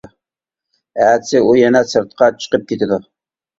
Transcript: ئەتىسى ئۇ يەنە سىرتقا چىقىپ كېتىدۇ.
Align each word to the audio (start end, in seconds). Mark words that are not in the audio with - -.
ئەتىسى 1.03 1.43
ئۇ 1.45 1.53
يەنە 1.61 1.83
سىرتقا 1.93 2.33
چىقىپ 2.41 2.69
كېتىدۇ. 2.75 3.01